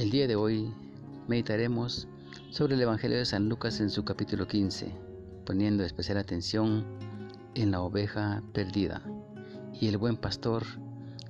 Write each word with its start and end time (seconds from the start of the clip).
El 0.00 0.10
día 0.10 0.26
de 0.26 0.34
hoy 0.34 0.72
meditaremos 1.28 2.08
sobre 2.48 2.74
el 2.74 2.80
Evangelio 2.80 3.18
de 3.18 3.26
San 3.26 3.50
Lucas 3.50 3.80
en 3.80 3.90
su 3.90 4.02
capítulo 4.02 4.48
15, 4.48 4.90
poniendo 5.44 5.84
especial 5.84 6.16
atención 6.16 6.86
en 7.54 7.70
la 7.70 7.82
oveja 7.82 8.42
perdida 8.54 9.02
y 9.78 9.88
el 9.88 9.98
buen 9.98 10.16
pastor 10.16 10.64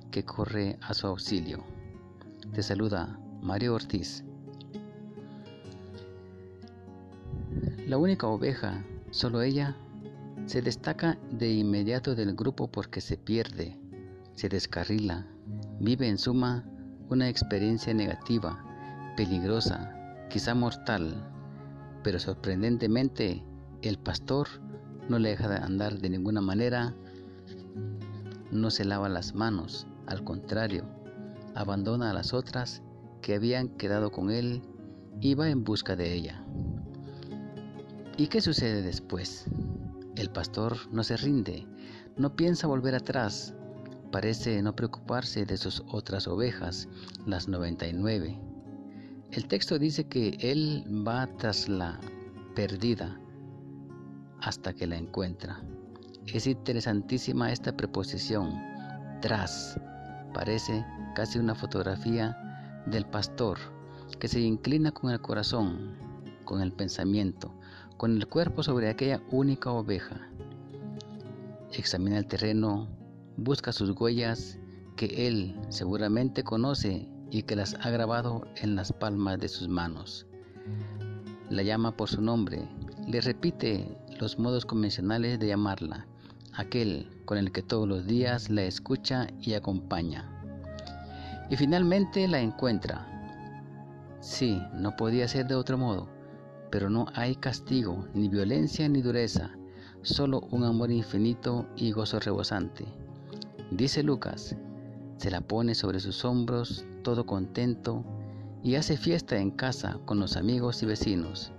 que 0.09 0.23
corre 0.23 0.77
a 0.79 0.93
su 0.93 1.05
auxilio. 1.05 1.65
Te 2.53 2.63
saluda 2.63 3.19
Mario 3.41 3.75
Ortiz. 3.75 4.23
La 7.87 7.97
única 7.97 8.27
oveja, 8.27 8.85
solo 9.09 9.41
ella, 9.41 9.75
se 10.45 10.61
destaca 10.61 11.19
de 11.29 11.51
inmediato 11.51 12.15
del 12.15 12.33
grupo 12.35 12.71
porque 12.71 13.01
se 13.01 13.17
pierde, 13.17 13.77
se 14.33 14.47
descarrila, 14.47 15.27
vive 15.81 16.07
en 16.07 16.17
suma 16.17 16.70
una 17.11 17.27
experiencia 17.27 17.93
negativa, 17.93 18.63
peligrosa, 19.17 19.93
quizá 20.29 20.55
mortal, 20.55 21.13
pero 22.03 22.19
sorprendentemente 22.19 23.43
el 23.81 23.99
pastor 23.99 24.47
no 25.09 25.19
le 25.19 25.31
deja 25.31 25.49
de 25.49 25.57
andar 25.57 25.99
de 25.99 26.09
ninguna 26.09 26.39
manera, 26.39 26.95
no 28.49 28.71
se 28.71 28.85
lava 28.85 29.09
las 29.09 29.35
manos, 29.35 29.87
al 30.07 30.23
contrario, 30.23 30.85
abandona 31.53 32.11
a 32.11 32.13
las 32.13 32.33
otras 32.33 32.81
que 33.21 33.35
habían 33.35 33.67
quedado 33.67 34.09
con 34.11 34.31
él 34.31 34.61
y 35.19 35.33
va 35.33 35.49
en 35.49 35.65
busca 35.65 35.97
de 35.97 36.13
ella. 36.13 36.45
¿Y 38.15 38.27
qué 38.27 38.39
sucede 38.39 38.81
después? 38.81 39.47
El 40.15 40.29
pastor 40.29 40.77
no 40.93 41.03
se 41.03 41.17
rinde, 41.17 41.67
no 42.15 42.37
piensa 42.37 42.67
volver 42.67 42.95
atrás, 42.95 43.53
parece 44.11 44.61
no 44.61 44.75
preocuparse 44.75 45.45
de 45.45 45.57
sus 45.57 45.83
otras 45.87 46.27
ovejas, 46.27 46.87
las 47.25 47.47
99. 47.47 48.39
El 49.31 49.47
texto 49.47 49.79
dice 49.79 50.07
que 50.07 50.37
él 50.41 50.85
va 51.07 51.27
tras 51.37 51.69
la 51.69 51.99
perdida 52.53 53.19
hasta 54.41 54.73
que 54.73 54.87
la 54.87 54.97
encuentra. 54.97 55.63
Es 56.27 56.45
interesantísima 56.47 57.51
esta 57.51 57.75
preposición, 57.75 58.61
tras. 59.21 59.79
Parece 60.33 60.85
casi 61.15 61.39
una 61.39 61.55
fotografía 61.55 62.37
del 62.85 63.05
pastor 63.05 63.57
que 64.19 64.27
se 64.27 64.39
inclina 64.39 64.91
con 64.91 65.11
el 65.11 65.21
corazón, 65.21 65.95
con 66.45 66.61
el 66.61 66.73
pensamiento, 66.73 67.53
con 67.97 68.17
el 68.17 68.27
cuerpo 68.27 68.63
sobre 68.63 68.89
aquella 68.89 69.21
única 69.31 69.71
oveja. 69.71 70.29
Examina 71.73 72.17
el 72.17 72.27
terreno, 72.27 72.89
busca 73.43 73.71
sus 73.71 73.99
huellas 73.99 74.59
que 74.95 75.27
él 75.27 75.59
seguramente 75.69 76.43
conoce 76.43 77.09
y 77.31 77.43
que 77.43 77.55
las 77.55 77.73
ha 77.81 77.89
grabado 77.89 78.43
en 78.57 78.75
las 78.75 78.93
palmas 78.93 79.39
de 79.39 79.47
sus 79.47 79.67
manos. 79.67 80.27
La 81.49 81.63
llama 81.63 81.97
por 81.97 82.07
su 82.07 82.21
nombre, 82.21 82.67
le 83.07 83.19
repite 83.19 83.97
los 84.19 84.37
modos 84.37 84.65
convencionales 84.65 85.39
de 85.39 85.47
llamarla, 85.47 86.05
aquel 86.53 87.09
con 87.25 87.39
el 87.39 87.51
que 87.51 87.63
todos 87.63 87.87
los 87.87 88.05
días 88.05 88.49
la 88.49 88.63
escucha 88.63 89.27
y 89.41 89.53
acompaña. 89.53 90.29
Y 91.49 91.55
finalmente 91.55 92.27
la 92.27 92.39
encuentra. 92.39 93.07
Sí, 94.19 94.61
no 94.75 94.95
podía 94.95 95.27
ser 95.27 95.47
de 95.47 95.55
otro 95.55 95.79
modo, 95.79 96.09
pero 96.69 96.91
no 96.91 97.07
hay 97.15 97.35
castigo, 97.35 98.07
ni 98.13 98.29
violencia, 98.29 98.87
ni 98.87 99.01
dureza, 99.01 99.49
solo 100.03 100.41
un 100.51 100.63
amor 100.63 100.91
infinito 100.91 101.67
y 101.75 101.91
gozo 101.91 102.19
rebosante. 102.19 103.00
Dice 103.71 104.03
Lucas, 104.03 104.57
se 105.15 105.31
la 105.31 105.39
pone 105.39 105.75
sobre 105.75 106.01
sus 106.01 106.25
hombros, 106.25 106.85
todo 107.03 107.25
contento, 107.25 108.03
y 108.61 108.75
hace 108.75 108.97
fiesta 108.97 109.37
en 109.37 109.49
casa 109.49 109.97
con 110.03 110.19
los 110.19 110.35
amigos 110.35 110.83
y 110.83 110.85
vecinos. 110.85 111.53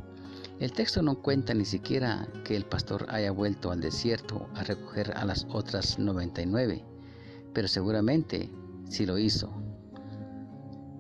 El 0.61 0.73
texto 0.73 1.01
no 1.01 1.23
cuenta 1.23 1.55
ni 1.55 1.65
siquiera 1.65 2.29
que 2.45 2.55
el 2.55 2.67
pastor 2.67 3.07
haya 3.09 3.33
vuelto 3.33 3.71
al 3.71 3.81
desierto 3.81 4.47
a 4.55 4.63
recoger 4.63 5.17
a 5.17 5.25
las 5.25 5.47
otras 5.51 5.99
99, 5.99 6.85
pero 7.55 7.67
seguramente 7.67 8.53
sí 8.91 9.07
lo 9.07 9.17
hizo. 9.17 9.51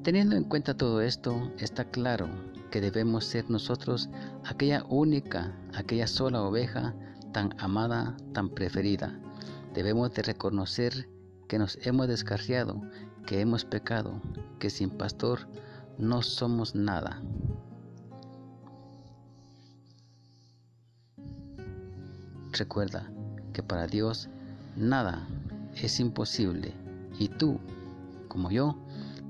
Teniendo 0.02 0.34
en 0.34 0.44
cuenta 0.44 0.74
todo 0.78 1.02
esto, 1.02 1.52
está 1.58 1.84
claro 1.84 2.26
que 2.70 2.80
debemos 2.80 3.26
ser 3.26 3.50
nosotros 3.50 4.08
aquella 4.46 4.82
única, 4.88 5.54
aquella 5.74 6.06
sola 6.06 6.42
oveja 6.42 6.94
tan 7.32 7.54
amada, 7.58 8.16
tan 8.32 8.48
preferida. 8.48 9.20
Debemos 9.74 10.12
de 10.12 10.22
reconocer 10.22 11.08
que 11.48 11.58
nos 11.58 11.78
hemos 11.82 12.08
descarriado, 12.08 12.80
que 13.26 13.40
hemos 13.40 13.64
pecado, 13.64 14.20
que 14.58 14.70
sin 14.70 14.90
pastor 14.90 15.48
no 15.98 16.22
somos 16.22 16.74
nada. 16.74 17.22
Recuerda 22.52 23.10
que 23.52 23.62
para 23.62 23.86
Dios 23.86 24.28
nada 24.76 25.26
es 25.74 26.00
imposible 26.00 26.74
y 27.18 27.28
tú, 27.28 27.58
como 28.28 28.50
yo, 28.50 28.76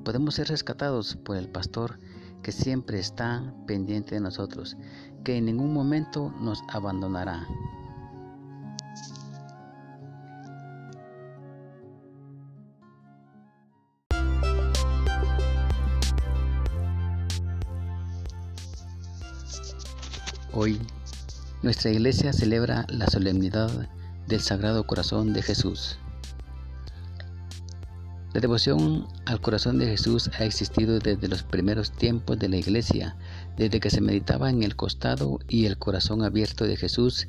podemos 0.05 0.35
ser 0.35 0.49
rescatados 0.49 1.17
por 1.17 1.37
el 1.37 1.49
pastor 1.49 1.99
que 2.43 2.51
siempre 2.51 2.99
está 2.99 3.55
pendiente 3.67 4.17
de 4.17 4.21
nosotros, 4.21 4.77
que 5.23 5.37
en 5.37 5.47
ningún 5.47 5.73
momento 5.73 6.35
nos 6.41 6.63
abandonará. 6.69 7.47
Hoy, 20.55 20.79
nuestra 21.63 21.91
iglesia 21.91 22.31
celebra 22.35 22.85
la 22.91 23.07
solemnidad 23.07 23.89
del 24.29 24.41
Sagrado 24.41 24.87
Corazón 24.87 25.33
de 25.33 25.41
Jesús. 25.41 25.97
La 28.35 28.41
devoción 28.43 29.07
al 29.25 29.41
corazón 29.41 29.79
de 29.79 29.87
Jesús 29.87 30.31
ha 30.39 30.45
existido 30.45 30.99
desde 30.99 31.29
los 31.29 31.43
primeros 31.43 31.91
tiempos 31.93 32.39
de 32.39 32.51
la 32.51 32.59
iglesia, 32.59 33.17
desde 33.57 33.81
que 33.81 33.89
se 33.89 34.03
meditaba 34.03 34.51
en 34.51 34.63
el 34.63 34.77
costado 34.77 35.39
y 35.49 35.65
el 35.65 35.79
corazón 35.79 36.23
abierto 36.23 36.67
de 36.67 36.77
Jesús, 36.77 37.29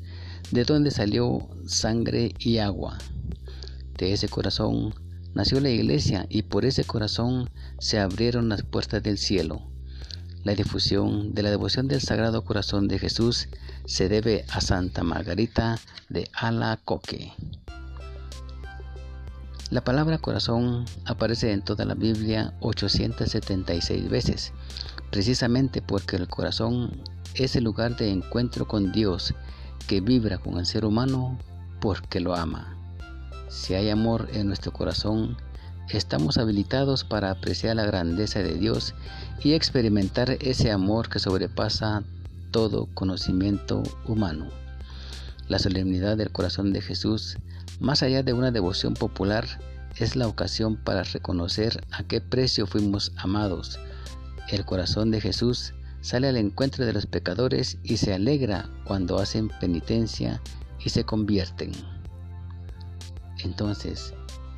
de 0.50 0.64
donde 0.64 0.90
salió 0.90 1.48
sangre 1.66 2.34
y 2.38 2.58
agua. 2.58 2.98
De 3.96 4.12
ese 4.12 4.28
corazón 4.28 4.94
nació 5.32 5.60
la 5.60 5.70
iglesia 5.70 6.26
y 6.28 6.42
por 6.42 6.66
ese 6.66 6.84
corazón 6.84 7.48
se 7.78 7.98
abrieron 7.98 8.50
las 8.50 8.64
puertas 8.64 9.02
del 9.02 9.16
cielo. 9.16 9.73
La 10.44 10.54
difusión 10.54 11.34
de 11.34 11.42
la 11.42 11.48
devoción 11.48 11.88
del 11.88 12.02
Sagrado 12.02 12.44
Corazón 12.44 12.86
de 12.86 12.98
Jesús 12.98 13.48
se 13.86 14.10
debe 14.10 14.44
a 14.52 14.60
Santa 14.60 15.02
Margarita 15.02 15.78
de 16.10 16.28
Alacoque. 16.34 17.32
La 19.70 19.82
palabra 19.82 20.18
corazón 20.18 20.84
aparece 21.06 21.50
en 21.52 21.62
toda 21.62 21.86
la 21.86 21.94
Biblia 21.94 22.52
876 22.60 24.10
veces, 24.10 24.52
precisamente 25.10 25.80
porque 25.80 26.16
el 26.16 26.28
corazón 26.28 27.02
es 27.34 27.56
el 27.56 27.64
lugar 27.64 27.96
de 27.96 28.10
encuentro 28.10 28.68
con 28.68 28.92
Dios 28.92 29.34
que 29.88 30.02
vibra 30.02 30.36
con 30.36 30.58
el 30.58 30.66
ser 30.66 30.84
humano 30.84 31.38
porque 31.80 32.20
lo 32.20 32.34
ama. 32.34 32.76
Si 33.48 33.72
hay 33.72 33.88
amor 33.88 34.28
en 34.34 34.48
nuestro 34.48 34.74
corazón, 34.74 35.38
estamos 35.88 36.38
habilitados 36.38 37.04
para 37.04 37.30
apreciar 37.30 37.76
la 37.76 37.84
grandeza 37.84 38.40
de 38.40 38.54
Dios 38.54 38.94
y 39.42 39.52
experimentar 39.52 40.38
ese 40.40 40.70
amor 40.70 41.08
que 41.08 41.18
sobrepasa 41.18 42.02
todo 42.50 42.86
conocimiento 42.94 43.82
humano. 44.06 44.48
La 45.48 45.58
solemnidad 45.58 46.16
del 46.16 46.30
corazón 46.30 46.72
de 46.72 46.80
Jesús, 46.80 47.36
más 47.80 48.02
allá 48.02 48.22
de 48.22 48.32
una 48.32 48.50
devoción 48.50 48.94
popular, 48.94 49.46
es 49.96 50.16
la 50.16 50.26
ocasión 50.26 50.76
para 50.76 51.02
reconocer 51.02 51.84
a 51.92 52.02
qué 52.02 52.20
precio 52.20 52.66
fuimos 52.66 53.12
amados. 53.16 53.78
El 54.48 54.64
corazón 54.64 55.10
de 55.10 55.20
Jesús 55.20 55.74
sale 56.00 56.28
al 56.28 56.36
encuentro 56.36 56.84
de 56.84 56.92
los 56.92 57.06
pecadores 57.06 57.78
y 57.82 57.96
se 57.96 58.14
alegra 58.14 58.68
cuando 58.84 59.18
hacen 59.18 59.50
penitencia 59.60 60.40
y 60.84 60.90
se 60.90 61.04
convierten. 61.04 61.72
Entonces, 63.42 64.14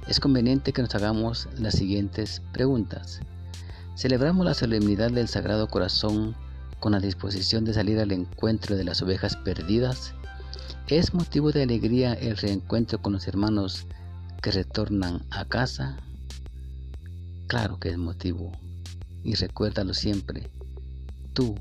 es 0.08 0.20
conveniente 0.20 0.72
que 0.72 0.82
nos 0.82 0.94
hagamos 0.94 1.48
las 1.58 1.74
siguientes 1.74 2.40
preguntas. 2.52 3.20
¿Celebramos 3.96 4.44
la 4.44 4.54
solemnidad 4.54 5.10
del 5.10 5.26
Sagrado 5.26 5.68
Corazón 5.68 6.36
con 6.80 6.92
la 6.92 7.00
disposición 7.00 7.64
de 7.64 7.74
salir 7.74 7.98
al 7.98 8.12
encuentro 8.12 8.76
de 8.76 8.84
las 8.84 9.02
ovejas 9.02 9.36
perdidas? 9.36 10.14
¿Es 10.86 11.14
motivo 11.14 11.50
de 11.50 11.62
alegría 11.62 12.12
el 12.12 12.36
reencuentro 12.36 13.02
con 13.02 13.14
los 13.14 13.26
hermanos 13.26 13.86
que 14.42 14.52
retornan 14.52 15.24
a 15.30 15.44
casa? 15.44 15.96
Claro 17.48 17.80
que 17.80 17.88
es 17.88 17.98
motivo. 17.98 18.52
Y 19.24 19.34
recuérdalo 19.34 19.94
siempre. 19.94 20.48
Tú 21.32 21.56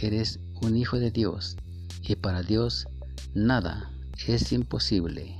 eres 0.00 0.38
un 0.62 0.76
hijo 0.76 0.98
de 0.98 1.10
Dios 1.10 1.56
y 2.02 2.16
para 2.16 2.42
Dios 2.42 2.86
nada 3.34 3.90
es 4.26 4.52
imposible. 4.52 5.36